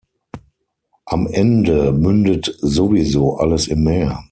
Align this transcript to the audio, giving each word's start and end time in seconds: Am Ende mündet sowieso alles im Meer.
Am 1.05 1.27
Ende 1.27 1.91
mündet 1.91 2.57
sowieso 2.61 3.37
alles 3.37 3.67
im 3.67 3.83
Meer. 3.83 4.19